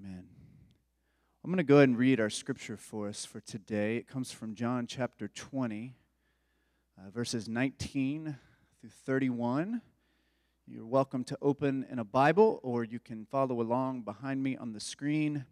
[0.00, 0.24] Amen.
[1.42, 3.96] I'm going to go ahead and read our scripture for us for today.
[3.96, 5.96] It comes from John chapter 20,
[6.96, 8.36] uh, verses 19
[8.80, 9.80] through 31.
[10.68, 14.72] You're welcome to open in a Bible or you can follow along behind me on
[14.72, 15.46] the screen.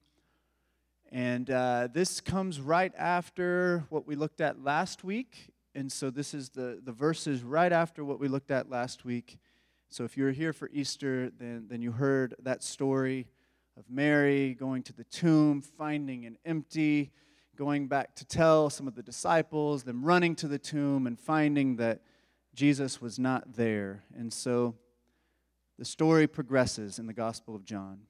[1.10, 5.54] And uh, this comes right after what we looked at last week.
[5.74, 9.38] And so this is the, the verses right after what we looked at last week.
[9.88, 13.26] So if you were here for Easter, then, then you heard that story
[13.76, 17.10] of Mary going to the tomb, finding it empty,
[17.56, 21.76] going back to tell some of the disciples, them running to the tomb and finding
[21.76, 22.00] that
[22.54, 24.02] Jesus was not there.
[24.16, 24.74] And so
[25.78, 28.00] the story progresses in the Gospel of John.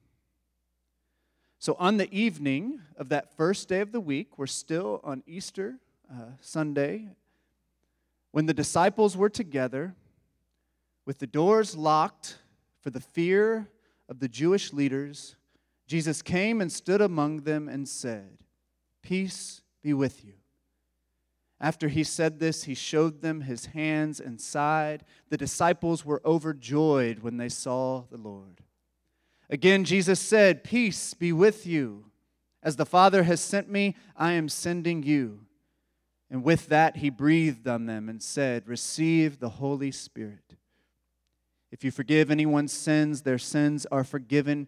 [1.59, 5.79] So, on the evening of that first day of the week, we're still on Easter
[6.09, 7.09] uh, Sunday,
[8.31, 9.95] when the disciples were together,
[11.05, 12.37] with the doors locked
[12.81, 13.67] for the fear
[14.07, 15.36] of the Jewish leaders,
[15.87, 18.39] Jesus came and stood among them and said,
[19.01, 20.33] Peace be with you.
[21.59, 25.05] After he said this, he showed them his hands and side.
[25.29, 28.61] The disciples were overjoyed when they saw the Lord.
[29.49, 32.05] Again, Jesus said, Peace be with you.
[32.61, 35.47] As the Father has sent me, I am sending you.
[36.29, 40.57] And with that, he breathed on them and said, Receive the Holy Spirit.
[41.71, 44.67] If you forgive anyone's sins, their sins are forgiven.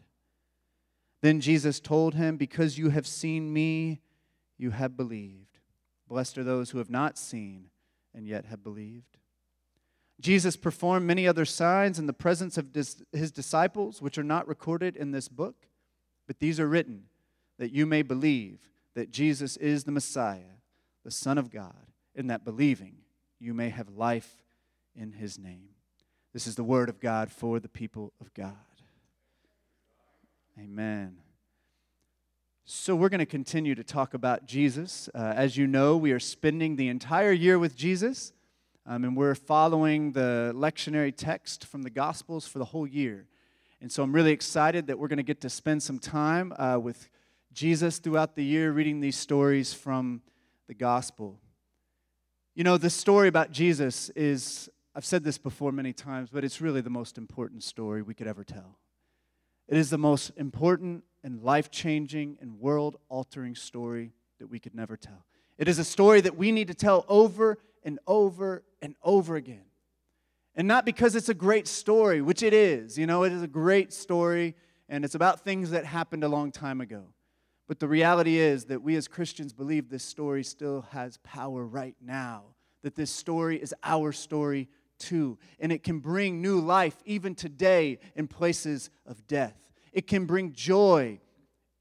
[1.21, 4.01] Then Jesus told him, Because you have seen me,
[4.57, 5.59] you have believed.
[6.07, 7.69] Blessed are those who have not seen
[8.13, 9.17] and yet have believed.
[10.19, 14.95] Jesus performed many other signs in the presence of his disciples, which are not recorded
[14.95, 15.67] in this book,
[16.27, 17.05] but these are written
[17.57, 18.59] that you may believe
[18.95, 20.57] that Jesus is the Messiah,
[21.03, 22.97] the Son of God, and that believing
[23.39, 24.35] you may have life
[24.95, 25.69] in his name.
[26.33, 28.55] This is the word of God for the people of God.
[30.59, 31.17] Amen.
[32.65, 35.09] So, we're going to continue to talk about Jesus.
[35.15, 38.33] Uh, as you know, we are spending the entire year with Jesus.
[38.85, 43.27] Um, and we're following the lectionary text from the Gospels for the whole year.
[43.79, 46.79] And so I'm really excited that we're going to get to spend some time uh,
[46.81, 47.09] with
[47.53, 50.21] Jesus throughout the year, reading these stories from
[50.67, 51.39] the Gospel.
[52.55, 56.59] You know, the story about Jesus is, I've said this before many times, but it's
[56.59, 58.80] really the most important story we could ever tell.
[59.71, 64.75] It is the most important and life changing and world altering story that we could
[64.75, 65.25] never tell.
[65.57, 69.63] It is a story that we need to tell over and over and over again.
[70.55, 72.97] And not because it's a great story, which it is.
[72.97, 74.55] You know, it is a great story
[74.89, 77.05] and it's about things that happened a long time ago.
[77.69, 81.95] But the reality is that we as Christians believe this story still has power right
[82.01, 82.43] now,
[82.81, 84.67] that this story is our story
[85.59, 89.71] And it can bring new life even today in places of death.
[89.93, 91.19] It can bring joy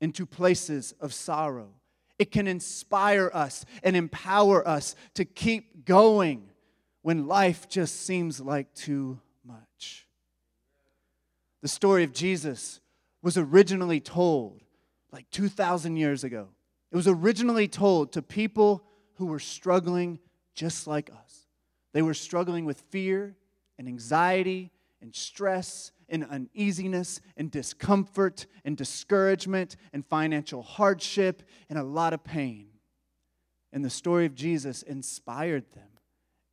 [0.00, 1.70] into places of sorrow.
[2.18, 6.50] It can inspire us and empower us to keep going
[7.02, 10.06] when life just seems like too much.
[11.62, 12.80] The story of Jesus
[13.22, 14.62] was originally told
[15.12, 16.48] like 2,000 years ago.
[16.92, 18.82] It was originally told to people
[19.14, 20.18] who were struggling
[20.54, 21.46] just like us.
[21.92, 23.36] They were struggling with fear
[23.78, 24.70] and anxiety
[25.00, 32.24] and stress and uneasiness and discomfort and discouragement and financial hardship and a lot of
[32.24, 32.68] pain.
[33.72, 35.88] And the story of Jesus inspired them,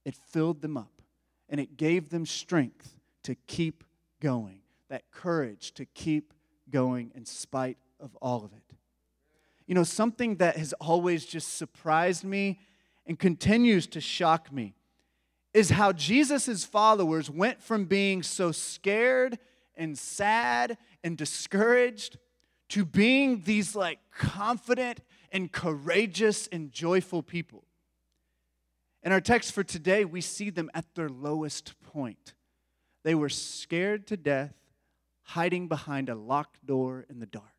[0.06, 1.02] it filled them up,
[1.50, 3.84] and it gave them strength to keep
[4.22, 6.34] going, that courage to keep
[6.70, 8.76] going in spite of all of it.
[9.66, 12.60] You know, something that has always just surprised me
[13.06, 14.76] and continues to shock me
[15.58, 19.40] is how Jesus' followers went from being so scared
[19.76, 22.20] and sad and discouraged
[22.70, 25.00] to being these like confident
[25.32, 27.64] and courageous and joyful people.
[29.02, 32.36] In our text for today, we see them at their lowest point.
[33.04, 34.54] They were scared to death,
[35.24, 37.57] hiding behind a locked door in the dark.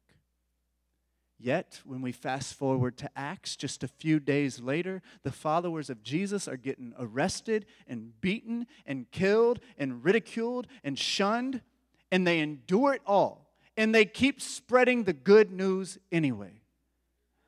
[1.40, 6.02] Yet, when we fast forward to Acts, just a few days later, the followers of
[6.02, 11.62] Jesus are getting arrested and beaten and killed and ridiculed and shunned,
[12.10, 13.52] and they endure it all.
[13.76, 16.62] And they keep spreading the good news anyway.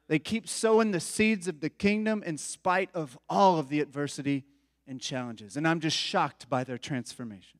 [0.07, 4.45] They keep sowing the seeds of the kingdom in spite of all of the adversity
[4.87, 5.57] and challenges.
[5.57, 7.60] And I'm just shocked by their transformation.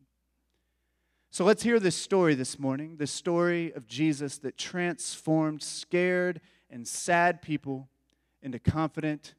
[1.33, 6.87] So let's hear this story this morning the story of Jesus that transformed scared and
[6.87, 7.89] sad people
[8.43, 9.35] into confident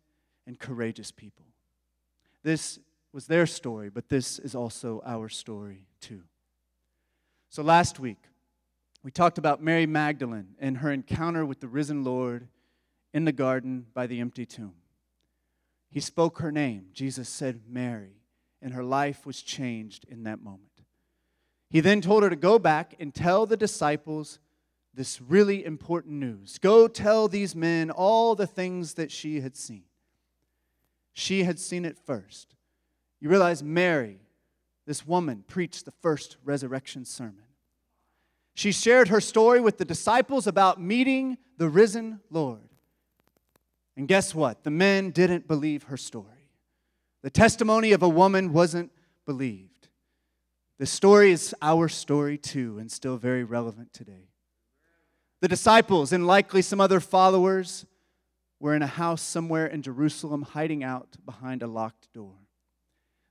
[0.47, 1.45] and courageous people.
[2.43, 2.79] This
[3.11, 6.21] was their story, but this is also our story too.
[7.49, 8.23] So last week,
[9.03, 12.47] we talked about Mary Magdalene and her encounter with the risen Lord
[13.13, 14.75] in the garden by the empty tomb.
[15.89, 16.85] He spoke her name.
[16.93, 18.21] Jesus said, Mary,
[18.61, 20.80] and her life was changed in that moment.
[21.71, 24.39] He then told her to go back and tell the disciples
[24.93, 26.57] this really important news.
[26.57, 29.85] Go tell these men all the things that she had seen.
[31.13, 32.55] She had seen it first.
[33.21, 34.19] You realize Mary,
[34.85, 37.45] this woman, preached the first resurrection sermon.
[38.53, 42.67] She shared her story with the disciples about meeting the risen Lord.
[43.95, 44.65] And guess what?
[44.65, 46.49] The men didn't believe her story.
[47.21, 48.91] The testimony of a woman wasn't
[49.25, 49.70] believed.
[50.81, 54.31] The story is our story too, and still very relevant today.
[55.39, 57.85] The disciples, and likely some other followers,
[58.59, 62.33] were in a house somewhere in Jerusalem, hiding out behind a locked door.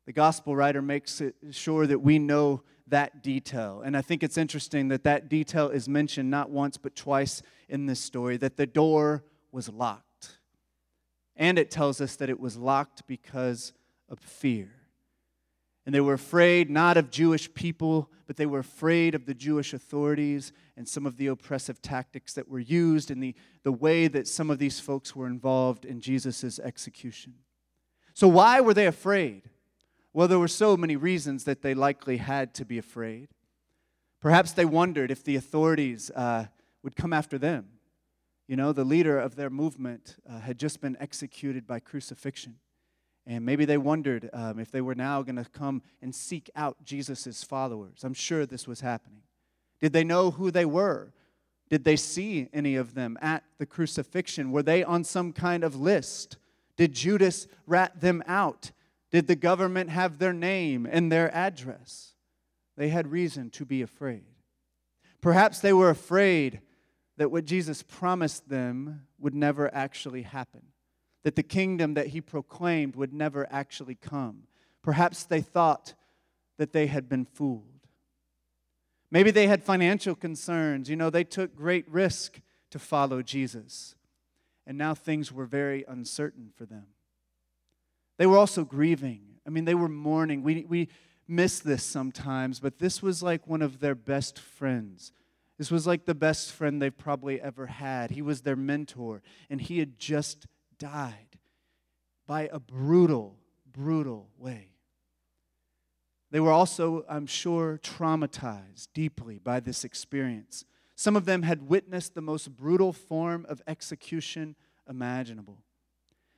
[0.07, 1.21] The gospel writer makes
[1.51, 3.83] sure that we know that detail.
[3.85, 7.87] And I think it's interesting that that detail is mentioned not once but twice in
[7.87, 10.39] this story that the door was locked.
[11.35, 13.73] And it tells us that it was locked because
[14.09, 14.80] of fear.
[15.87, 19.73] And they were afraid not of Jewish people, but they were afraid of the Jewish
[19.73, 24.29] authorities and some of the oppressive tactics that were used and the, the way that
[24.29, 27.35] some of these folks were involved in Jesus' execution.
[28.15, 29.49] So, why were they afraid?
[30.13, 33.29] Well, there were so many reasons that they likely had to be afraid.
[34.21, 36.47] Perhaps they wondered if the authorities uh,
[36.83, 37.69] would come after them.
[38.47, 42.57] You know, the leader of their movement uh, had just been executed by crucifixion.
[43.31, 46.85] And maybe they wondered um, if they were now going to come and seek out
[46.85, 48.03] Jesus' followers.
[48.03, 49.23] I'm sure this was happening.
[49.81, 51.13] Did they know who they were?
[51.69, 54.51] Did they see any of them at the crucifixion?
[54.51, 56.39] Were they on some kind of list?
[56.77, 58.73] Did Judas rat them out?
[59.13, 62.15] Did the government have their name and their address?
[62.77, 64.25] They had reason to be afraid.
[65.21, 66.63] Perhaps they were afraid
[67.17, 70.63] that what Jesus promised them would never actually happen
[71.23, 74.45] that the kingdom that he proclaimed would never actually come.
[74.83, 75.95] Perhaps they thought
[76.57, 77.65] that they had been fooled.
[79.11, 80.89] Maybe they had financial concerns.
[80.89, 82.41] You know, they took great risk
[82.71, 83.97] to follow Jesus,
[84.67, 86.87] and now things were very uncertain for them.
[88.19, 89.23] They were also grieving.
[89.47, 90.43] I mean, they were mourning.
[90.43, 90.89] We, we
[91.27, 95.13] miss this sometimes, but this was like one of their best friends.
[95.59, 98.11] This was like the best friend they've probably ever had.
[98.11, 100.47] He was their mentor, and he had just
[100.81, 101.39] died
[102.27, 103.39] by a brutal,
[103.71, 104.71] brutal way.
[106.33, 110.65] They were also, I'm sure, traumatized deeply by this experience.
[110.97, 114.57] Some of them had witnessed the most brutal form of execution
[114.89, 115.63] imaginable.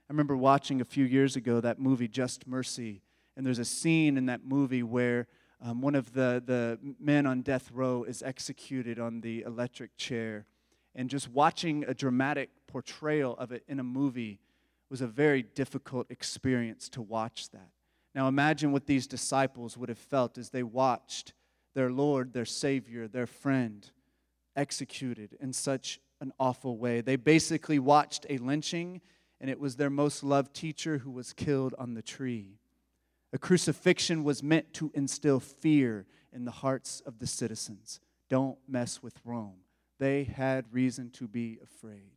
[0.09, 3.03] I remember watching a few years ago that movie, Just Mercy,
[3.37, 5.27] and there's a scene in that movie where
[5.61, 10.47] um, one of the, the men on death row is executed on the electric chair.
[10.95, 14.41] And just watching a dramatic portrayal of it in a movie
[14.91, 17.71] was a very difficult experience to watch that.
[18.15, 21.33] Now imagine what these disciples would have felt as they watched
[21.75, 23.91] their Lord, their Savior, their friend
[24.55, 27.01] executed in such an awful way.
[27.01, 29.01] They basically watched a lynching,
[29.41, 32.59] and it was their most loved teacher who was killed on the tree.
[33.33, 37.99] A crucifixion was meant to instill fear in the hearts of the citizens.
[38.29, 39.61] Don't mess with Rome.
[39.99, 42.11] They had reason to be afraid.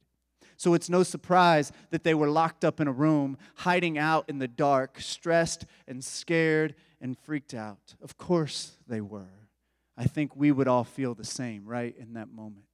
[0.58, 4.40] So it's no surprise that they were locked up in a room, hiding out in
[4.40, 7.96] the dark, stressed and scared and freaked out.
[8.02, 9.50] Of course they were.
[9.98, 12.66] I think we would all feel the same, right, in that moment.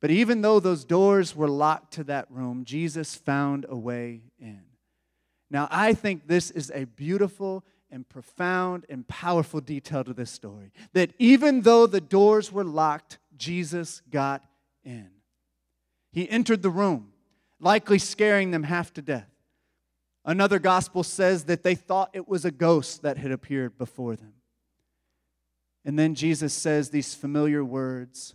[0.00, 4.62] But even though those doors were locked to that room, Jesus found a way in.
[5.50, 10.72] Now, I think this is a beautiful and profound and powerful detail to this story.
[10.92, 14.44] That even though the doors were locked, Jesus got
[14.84, 15.10] in.
[16.12, 17.12] He entered the room,
[17.60, 19.30] likely scaring them half to death.
[20.24, 24.34] Another gospel says that they thought it was a ghost that had appeared before them.
[25.84, 28.34] And then Jesus says these familiar words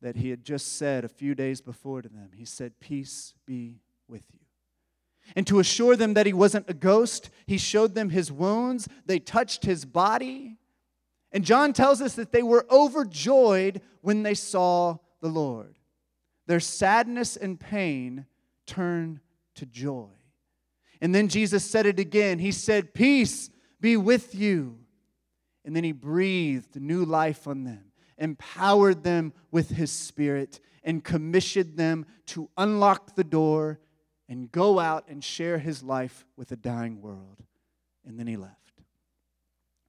[0.00, 2.30] that he had just said a few days before to them.
[2.34, 4.40] He said, Peace be with you.
[5.36, 8.88] And to assure them that he wasn't a ghost, he showed them his wounds.
[9.06, 10.58] They touched his body.
[11.32, 15.78] And John tells us that they were overjoyed when they saw the Lord.
[16.46, 18.26] Their sadness and pain
[18.66, 19.20] turned
[19.54, 20.08] to joy.
[21.00, 22.38] And then Jesus said it again.
[22.38, 24.78] He said, Peace be with you.
[25.64, 31.76] And then he breathed new life on them, empowered them with his spirit, and commissioned
[31.76, 33.78] them to unlock the door
[34.28, 37.42] and go out and share his life with a dying world.
[38.04, 38.56] And then he left.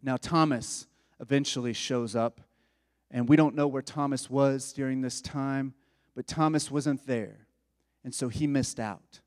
[0.02, 0.86] Now, Thomas
[1.20, 2.42] eventually shows up,
[3.12, 5.74] and we don't know where Thomas was during this time,
[6.16, 7.48] but Thomas wasn't there,
[8.04, 9.22] and so he missed out.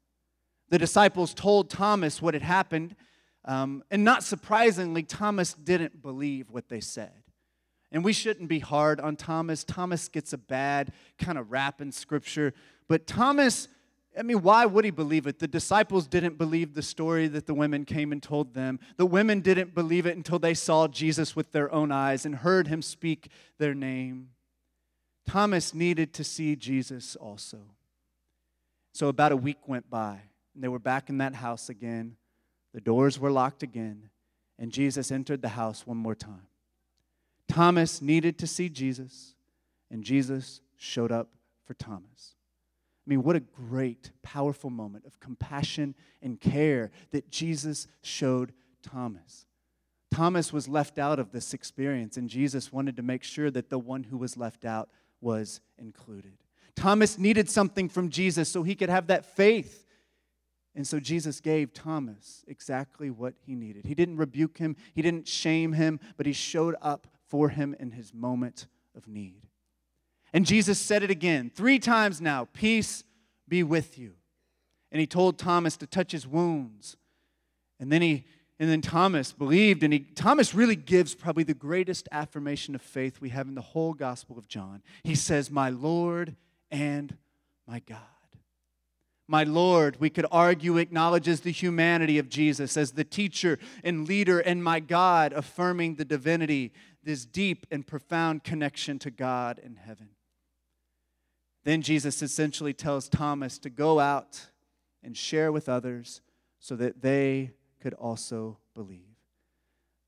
[0.69, 2.97] The disciples told Thomas what had happened,
[3.45, 7.23] um, and not surprisingly, Thomas didn't believe what they said.
[7.93, 9.63] And we shouldn't be hard on Thomas.
[9.63, 12.53] Thomas gets a bad kind of rap in Scripture,
[12.89, 13.69] but Thomas
[14.19, 15.39] I mean, why would he believe it?
[15.39, 18.81] The disciples didn't believe the story that the women came and told them.
[18.97, 22.69] The women didn't believe it until they saw Jesus with their own eyes and heard
[22.69, 24.31] him speak their name.
[25.27, 27.59] Thomas needed to see Jesus also.
[28.95, 30.21] So about a week went by,
[30.55, 32.17] and they were back in that house again.
[32.73, 34.09] The doors were locked again,
[34.59, 36.47] and Jesus entered the house one more time.
[37.49, 39.35] Thomas needed to see Jesus,
[39.91, 41.29] and Jesus showed up
[41.67, 42.36] for Thomas.
[43.07, 49.47] I mean, what a great, powerful moment of compassion and care that Jesus showed Thomas.
[50.11, 53.79] Thomas was left out of this experience, and Jesus wanted to make sure that the
[53.79, 54.89] one who was left out
[55.21, 56.33] was included.
[56.75, 59.87] Thomas needed something from Jesus so he could have that faith.
[60.75, 63.87] And so Jesus gave Thomas exactly what he needed.
[63.87, 67.93] He didn't rebuke him, he didn't shame him, but he showed up for him in
[67.93, 69.47] his moment of need.
[70.37, 73.05] And Jesus said it again, three times now Peace
[73.49, 74.13] be with you.
[74.93, 76.99] And he told Thomas to touch his wounds.
[77.81, 78.27] And then he
[78.59, 83.19] and then Thomas believed, and he, Thomas really gives probably the greatest affirmation of faith
[83.19, 84.83] we have in the whole Gospel of John.
[85.05, 86.37] He says, My Lord
[86.71, 87.17] and
[87.67, 87.99] my God.
[89.27, 94.41] My Lord, we could argue, acknowledges the humanity of Jesus as the teacher and leader,
[94.41, 100.11] and my God, affirming the divinity, this deep and profound connection to God in heaven.
[101.67, 104.41] Then Jesus essentially tells Thomas to go out
[105.03, 106.21] and share with others
[106.61, 109.17] so that they could also believe.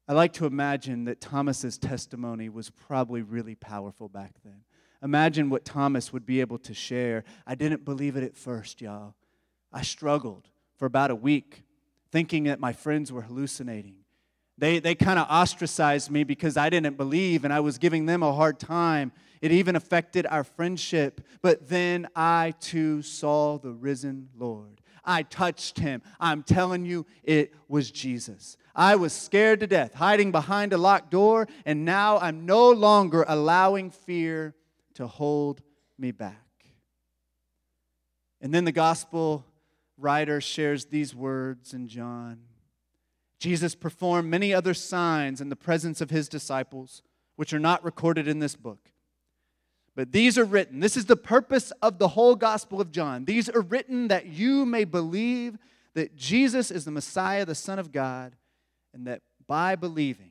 [0.07, 4.61] I like to imagine that Thomas's testimony was probably really powerful back then.
[5.03, 7.25] Imagine what Thomas would be able to share.
[7.45, 9.17] I didn't believe it at first, y'all.
[9.73, 10.47] I struggled
[10.77, 11.65] for about a week
[12.13, 13.97] thinking that my friends were hallucinating.
[14.57, 18.23] They, they kind of ostracized me because I didn't believe and I was giving them
[18.23, 19.11] a hard time.
[19.41, 21.21] It even affected our friendship.
[21.43, 24.81] But then I too saw the risen Lord.
[25.05, 26.03] I touched him.
[26.21, 28.57] I'm telling you, it was Jesus.
[28.75, 33.25] I was scared to death, hiding behind a locked door, and now I'm no longer
[33.27, 34.55] allowing fear
[34.95, 35.63] to hold
[35.99, 36.45] me back.
[38.41, 39.45] And then the gospel
[39.97, 42.41] writer shares these words in John
[43.39, 47.03] Jesus performed many other signs in the presence of his disciples,
[47.37, 48.91] which are not recorded in this book.
[49.99, 50.79] But these are written.
[50.79, 53.25] This is the purpose of the whole Gospel of John.
[53.25, 55.59] These are written that you may believe
[55.95, 58.37] that Jesus is the Messiah, the Son of God,
[58.95, 60.31] and that by believing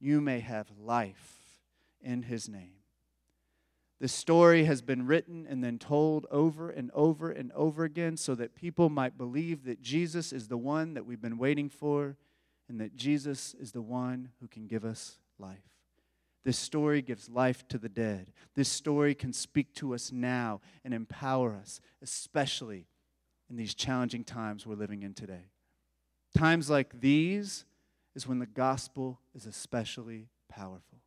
[0.00, 1.38] you may have life
[2.00, 2.72] in his name.
[4.00, 8.34] This story has been written and then told over and over and over again so
[8.34, 12.16] that people might believe that Jesus is the one that we've been waiting for
[12.68, 15.77] and that Jesus is the one who can give us life.
[16.44, 18.32] This story gives life to the dead.
[18.54, 22.86] This story can speak to us now and empower us, especially
[23.50, 25.50] in these challenging times we're living in today.
[26.36, 27.64] Times like these
[28.14, 30.98] is when the gospel is especially powerful.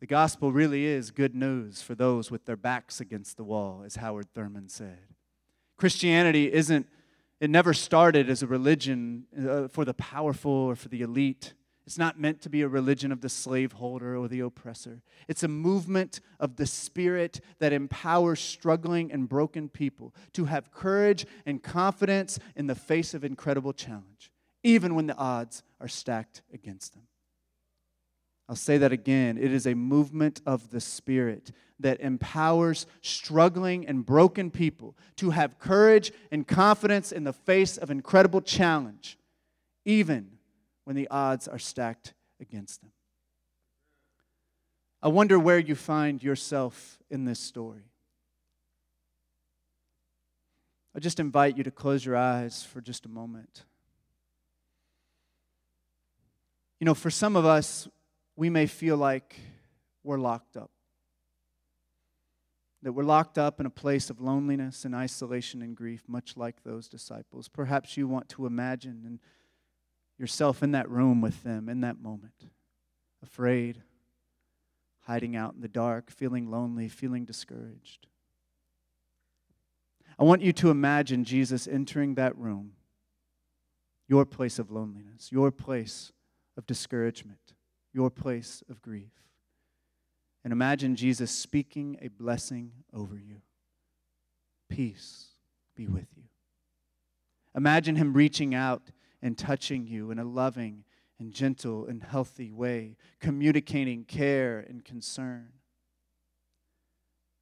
[0.00, 3.96] The gospel really is good news for those with their backs against the wall, as
[3.96, 4.98] Howard Thurman said.
[5.76, 6.86] Christianity isn't,
[7.40, 11.54] it never started as a religion uh, for the powerful or for the elite.
[11.88, 15.00] It's not meant to be a religion of the slaveholder or the oppressor.
[15.26, 21.24] It's a movement of the Spirit that empowers struggling and broken people to have courage
[21.46, 24.30] and confidence in the face of incredible challenge,
[24.62, 27.04] even when the odds are stacked against them.
[28.50, 29.38] I'll say that again.
[29.38, 35.58] It is a movement of the Spirit that empowers struggling and broken people to have
[35.58, 39.16] courage and confidence in the face of incredible challenge,
[39.86, 40.32] even
[40.88, 42.92] when the odds are stacked against them.
[45.02, 47.90] I wonder where you find yourself in this story.
[50.96, 53.64] I just invite you to close your eyes for just a moment.
[56.80, 57.86] You know, for some of us,
[58.34, 59.38] we may feel like
[60.02, 60.70] we're locked up.
[62.80, 66.64] That we're locked up in a place of loneliness and isolation and grief, much like
[66.64, 67.46] those disciples.
[67.46, 69.20] Perhaps you want to imagine
[70.18, 72.46] yourself in that room with them in that moment,
[73.22, 73.82] afraid,
[75.00, 78.06] hiding out in the dark, feeling lonely, feeling discouraged.
[80.18, 82.72] I want you to imagine Jesus entering that room,
[84.08, 86.12] your place of loneliness, your place
[86.56, 87.54] of discouragement,
[87.92, 89.12] your place of grief.
[90.42, 93.42] And imagine Jesus speaking a blessing over you.
[94.68, 95.28] Peace
[95.76, 96.24] be with you.
[97.54, 98.90] Imagine him reaching out
[99.22, 100.84] and touching you in a loving
[101.18, 105.48] and gentle and healthy way, communicating care and concern.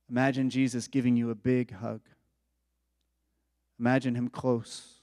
[0.09, 2.00] Imagine Jesus giving you a big hug.
[3.78, 5.00] Imagine him close.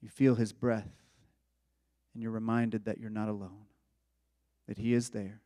[0.00, 1.02] You feel his breath
[2.14, 3.66] and you're reminded that you're not alone,
[4.68, 5.40] that He is there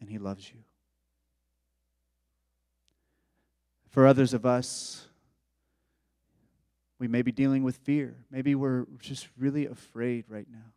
[0.00, 0.60] and He loves you.
[3.88, 5.07] For others of us,
[6.98, 8.16] we may be dealing with fear.
[8.30, 10.72] Maybe we're just really afraid right now.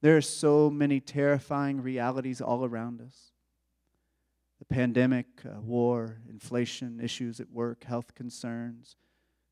[0.00, 3.32] There are so many terrifying realities all around us
[4.58, 8.96] the pandemic, uh, war, inflation, issues at work, health concerns,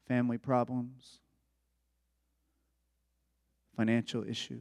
[0.06, 1.20] family problems
[3.78, 4.60] financial issues.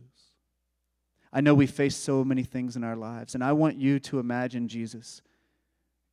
[1.33, 4.19] I know we face so many things in our lives, and I want you to
[4.19, 5.23] imagine Jesus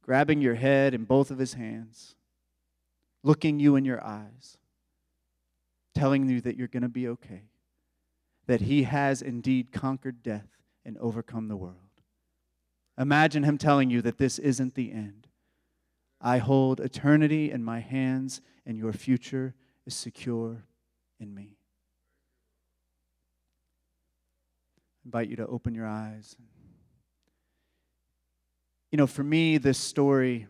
[0.02, 2.14] grabbing your head in both of his hands,
[3.22, 4.56] looking you in your eyes,
[5.94, 7.42] telling you that you're going to be okay,
[8.46, 10.48] that he has indeed conquered death
[10.84, 11.78] and overcome the world.
[12.98, 15.26] Imagine him telling you that this isn't the end.
[16.20, 19.54] I hold eternity in my hands, and your future
[19.86, 20.64] is secure
[21.20, 21.56] in me.
[25.04, 26.36] I invite you to open your eyes.
[28.90, 30.46] You know, for me, this story,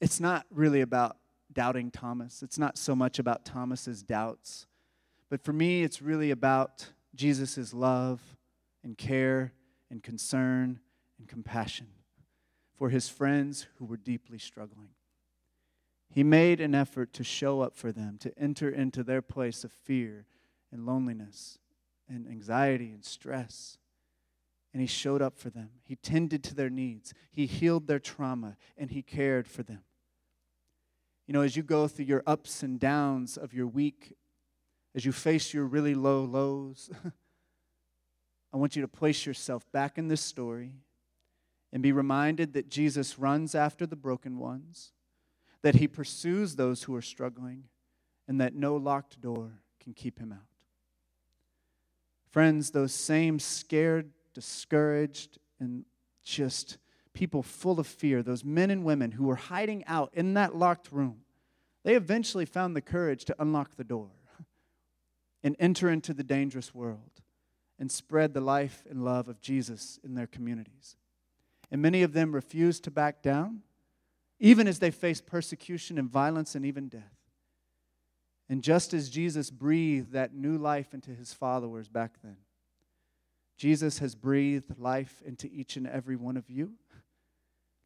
[0.00, 1.16] it's not really about
[1.56, 2.42] doubting Thomas.
[2.42, 4.66] It's not so much about Thomas's doubts.
[5.30, 8.20] But for me, it's really about Jesus' love
[8.84, 9.54] and care
[9.90, 10.78] and concern
[11.18, 11.88] and compassion
[12.76, 14.90] for his friends who were deeply struggling.
[16.10, 19.72] He made an effort to show up for them, to enter into their place of
[19.72, 20.26] fear
[20.70, 21.58] and loneliness
[22.06, 23.78] and anxiety and stress.
[24.74, 25.70] And he showed up for them.
[25.84, 27.14] He tended to their needs.
[27.30, 29.80] He healed their trauma and he cared for them.
[31.26, 34.14] You know, as you go through your ups and downs of your week,
[34.94, 36.90] as you face your really low lows,
[38.52, 40.72] I want you to place yourself back in this story
[41.72, 44.92] and be reminded that Jesus runs after the broken ones,
[45.62, 47.64] that he pursues those who are struggling,
[48.28, 50.46] and that no locked door can keep him out.
[52.30, 55.84] Friends, those same scared, discouraged, and
[56.22, 56.78] just
[57.16, 60.92] people full of fear, those men and women who were hiding out in that locked
[60.92, 61.22] room,
[61.82, 64.10] they eventually found the courage to unlock the door
[65.42, 67.22] and enter into the dangerous world
[67.78, 70.96] and spread the life and love of Jesus in their communities.
[71.70, 73.62] And many of them refused to back down,
[74.38, 77.16] even as they faced persecution and violence and even death.
[78.48, 82.36] And just as Jesus breathed that new life into his followers back then,
[83.56, 86.74] Jesus has breathed life into each and every one of you.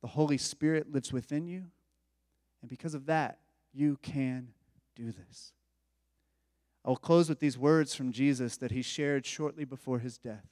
[0.02, 1.64] The Holy Spirit lives within you.
[2.62, 3.38] And because of that,
[3.72, 4.48] you can
[4.94, 5.52] do this.
[6.84, 10.46] I will close with these words from Jesus that he shared shortly before his death.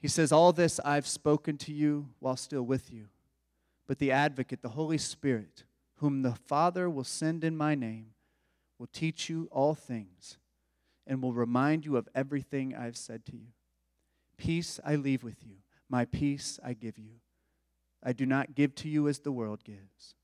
[0.00, 3.08] He says, All this I've spoken to you while still with you,
[3.86, 5.64] but the advocate, the Holy Spirit,
[5.96, 8.10] whom the Father will send in my name,
[8.78, 10.38] will teach you all things
[11.06, 13.48] and will remind you of everything I've said to you.
[14.36, 15.56] Peace I leave with you,
[15.88, 17.20] my peace I give you.
[18.02, 20.14] I do not give to you as the world gives.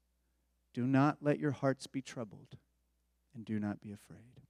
[0.72, 2.57] Do not let your hearts be troubled,
[3.35, 4.42] and do not be afraid.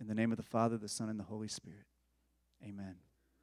[0.00, 1.86] In the name of the Father, the Son, and the Holy Spirit,
[2.62, 2.96] amen.